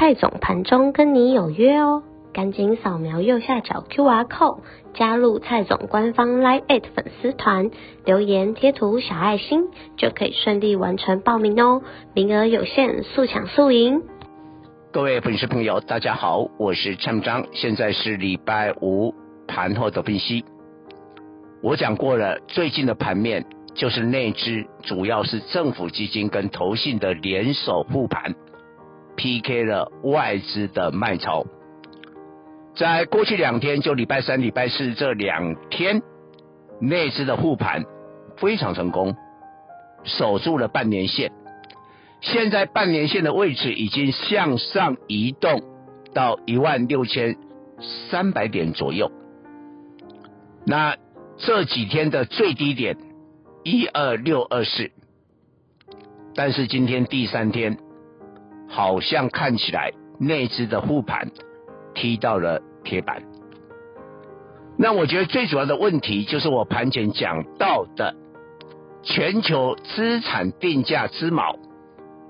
[0.00, 4.60] 蔡总盘中跟你有约哦，赶紧扫描右下角 QR code
[4.94, 7.72] 加入蔡总官方 Line@ 粉丝团，
[8.04, 9.64] 留言贴图小爱心
[9.96, 11.82] 就可以顺利完成报名哦，
[12.14, 14.00] 名额有限，速抢速赢。
[14.92, 19.12] 各位粉丝朋友，大家好，我是蔡明彰，现在是礼拜五
[19.48, 20.44] 盘后的分析。
[21.60, 23.44] 我讲过了，最近的盘面
[23.74, 28.32] 就是内资，主要是政府基金跟投信的联手护盘。
[29.18, 31.44] PK 了外资的卖超，
[32.76, 36.02] 在过去两天，就礼拜三、礼拜四这两天，
[36.80, 37.84] 内资的护盘
[38.36, 39.16] 非常成功，
[40.04, 41.32] 守住了半年线。
[42.20, 45.62] 现在半年线的位置已经向上移动
[46.14, 47.36] 到一万六千
[48.10, 49.10] 三百点左右。
[50.64, 50.96] 那
[51.38, 52.96] 这几天的最低点
[53.64, 54.92] 一二六二四，
[56.36, 57.78] 但是今天第三天。
[58.68, 61.30] 好像看起来内资的护盘
[61.94, 63.22] 踢到了铁板，
[64.78, 68.14] 那我觉得最主要的问题就是我盘前讲到的
[69.02, 71.56] 全球资产定价之锚，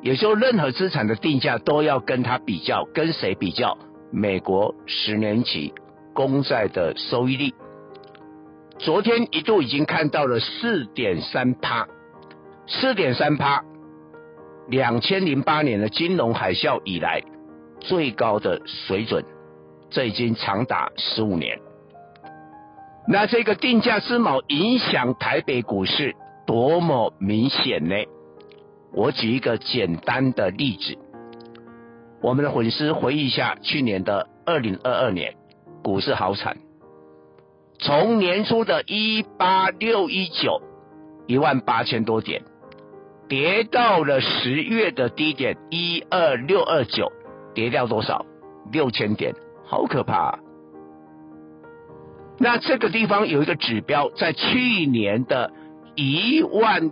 [0.00, 3.76] 也就任何资产的定价都要跟它比较，跟谁比较？
[4.10, 5.74] 美国十年期
[6.14, 7.52] 公债的收益率，
[8.78, 11.86] 昨天一度已经看到了四点三趴，
[12.66, 13.64] 四点三趴。
[14.68, 17.22] 两千零八年的金融海啸以来
[17.80, 19.24] 最高的水准，
[19.88, 21.58] 这已经长达十五年。
[23.06, 26.14] 那这个定价之锚影响台北股市
[26.46, 27.94] 多么明显呢？
[28.92, 30.98] 我举一个简单的例子，
[32.20, 35.34] 我们的粉丝回忆一下去年的二零二二年
[35.82, 36.58] 股市好惨，
[37.78, 40.60] 从年初的一八六一九
[41.26, 42.42] 一万八千多点。
[43.28, 47.12] 跌到了十月的低点一二六二九，
[47.54, 48.24] 跌掉多少？
[48.72, 49.34] 六千点，
[49.66, 50.38] 好可怕啊！
[52.38, 55.50] 那这个地方有一个指标，在去年的
[55.94, 56.90] 一万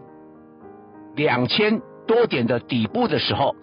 [1.14, 3.54] 两千多点的底部的时候，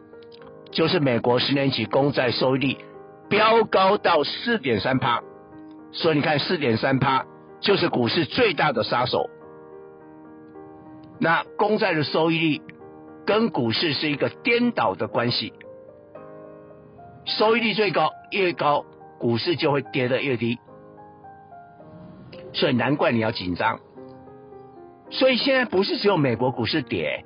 [0.72, 2.78] 就是美国十年期公债收益率
[3.30, 5.22] 飙高到四点三趴，
[5.92, 7.26] 所以你看四点三趴
[7.62, 9.30] 就是股市最大的杀手。
[11.24, 12.62] 那公债的收益率
[13.26, 15.54] 跟股市是一个颠倒的关系，
[17.24, 18.84] 收益率最高越高，
[19.20, 20.60] 股市就会跌得越低，
[22.52, 23.80] 所以难怪你要紧张。
[25.12, 27.24] 所以现在不是只有美国股市跌，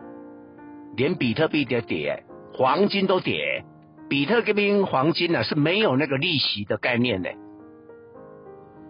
[0.95, 3.65] 连比特币都跌，黄金都跌。
[4.07, 7.31] 比特币黄金呢是没有那个利息的概念的，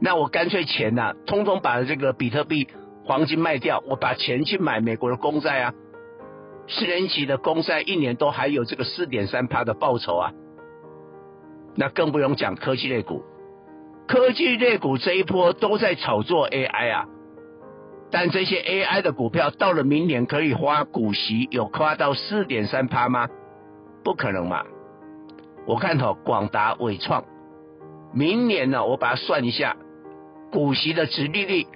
[0.01, 2.67] 那我干脆钱呢，通通把这个比特币。
[3.07, 5.73] 黄金卖掉，我把钱去买美国的公债啊，
[6.67, 10.31] 十年期的公债一年都还有这个四点三趴的报酬啊，
[11.73, 13.23] 那更不用讲科技类股，
[14.09, 17.05] 科技类股这一波都在炒作 AI 啊，
[18.11, 23.29] 但这些 AI 的股票到了明年可以花股息有夸到四点三趴吗？
[24.03, 24.65] 不可能嘛，
[25.65, 27.23] 我看到广达、伟创，
[28.13, 29.77] 明年呢，我把它算一下，
[30.51, 31.67] 股息的值利率。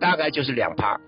[0.00, 0.98] 大概就是两趴，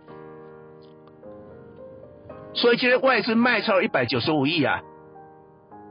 [2.53, 4.83] 所以今天外资卖超一百九十五亿啊，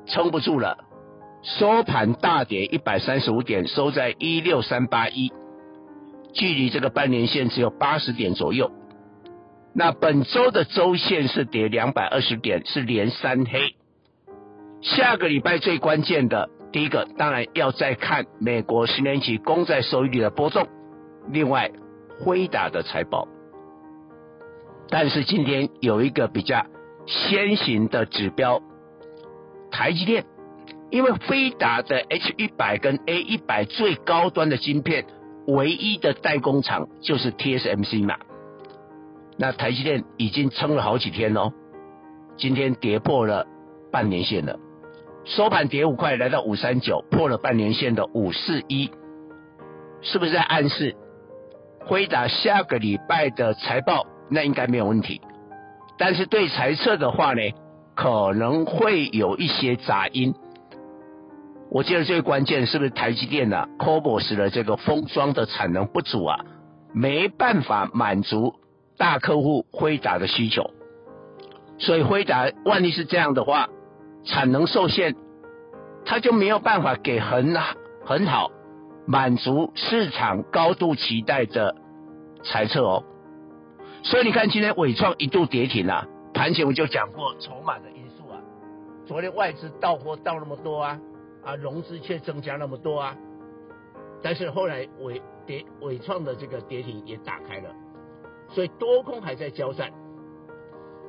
[0.05, 0.77] 撑不住了，
[1.41, 5.33] 收盘大跌一百三十五点，收在一六三八一，
[6.31, 8.71] 距离这个半年线只有八十点左右。
[9.73, 13.75] 那本周的周线是跌两百二十点，是连三黑。
[14.81, 20.67] 下个礼拜最关键的第一个，当然要再看美国十年期公债收益率的波动，
[21.29, 21.71] 另外。
[22.23, 23.27] 辉达的财报，
[24.89, 26.65] 但是今天有一个比较
[27.07, 28.61] 先行的指标，
[29.71, 30.25] 台积电，
[30.91, 35.05] 因为辉达的 H 一百跟 A 一百最高端的晶片，
[35.47, 38.17] 唯一的代工厂就是 TSMC 嘛，
[39.37, 41.51] 那台积电已经撑了好几天喽，
[42.37, 43.47] 今天跌破了
[43.91, 44.59] 半年线了，
[45.25, 48.91] 收盘跌五块，来到五三九，破了半年线的五四一，
[50.01, 50.95] 是不是在暗示？
[51.85, 55.21] 辉达下个礼拜的财报那应该没有问题，
[55.97, 57.41] 但是对财测的话呢，
[57.95, 60.33] 可能会有一些杂音。
[61.69, 66.39] 我觉得最关键是不是台积电啊 c o b o s 的这个封装的产能不足啊，
[66.93, 68.55] 没办法满足
[68.97, 70.71] 大客户辉达的需求，
[71.77, 73.69] 所以辉达万一是这样的话，
[74.25, 75.15] 产能受限，
[76.05, 77.55] 他就没有办法给很
[78.05, 78.51] 很好
[79.11, 81.75] 满足市场高度期待的
[82.45, 83.03] 财测哦。
[84.03, 88.39] 所以你看今天伟创一度跌停啊，盘前我就讲过筹码的因素啊，
[89.05, 90.97] 昨天外资倒货倒那么多啊。
[91.43, 93.15] 啊，融资却增加那么多啊！
[94.21, 97.69] 但是后来伟跌纬创的这个跌停也打开了，
[98.49, 99.91] 所以多空还在交战。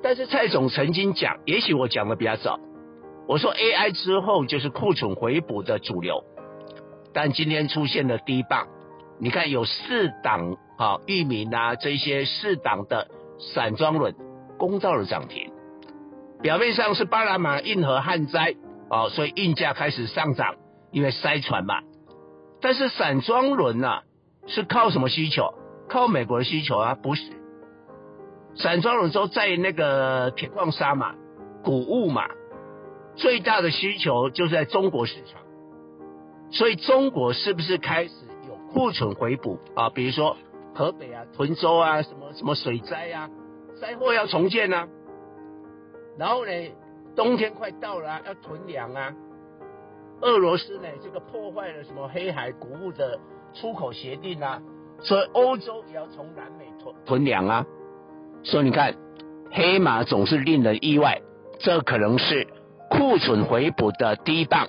[0.03, 2.59] 但是蔡总曾经讲，也许我讲的比较早，
[3.29, 6.25] 我说 AI 之后就是库存回补的主流，
[7.15, 8.69] 但今天出现了低棒，
[9.19, 13.09] 你看有四档啊，玉米啊这些四档的
[13.55, 14.15] 散装轮
[14.59, 15.51] 攻到了涨停，
[16.41, 18.55] 表面上是巴拿马运河旱灾。
[18.95, 20.57] 哦，所以运价开始上涨，
[20.91, 21.81] 因为塞船嘛。
[22.61, 24.03] 但是散装轮呐、
[24.47, 25.55] 是靠什么需求？
[25.89, 26.95] 靠美国的需求啊？
[26.95, 27.23] 不是。
[28.55, 31.15] 散装轮都在那个铁矿砂嘛，
[31.65, 32.29] 谷物嘛，
[33.17, 35.41] 最大的需求就是在中国市场。
[36.53, 38.13] 所以中国是不是开始
[38.49, 39.91] 有库存回补啊？
[39.91, 40.37] 比如说
[40.75, 43.29] 河北啊、屯州啊，什么什么水灾啊，
[43.81, 44.87] 灾后要重建啊。
[46.17, 46.53] 然后呢？
[47.15, 49.13] 冬天快到了，要囤粮啊！
[50.23, 53.21] 俄罗斯呢，这个破坏了什么黑海谷物的
[53.53, 54.63] 出口协定啊，
[54.99, 57.67] 所以欧洲也要从南美囤囤粮啊。
[58.43, 58.95] 所以你看，
[59.51, 61.21] 黑马总是令人意外，
[61.59, 62.47] 这可能是
[62.89, 64.69] 库存回补的第一棒，